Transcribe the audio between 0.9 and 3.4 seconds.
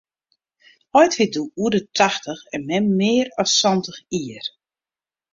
Heit wie doe oer de tachtich en mem mear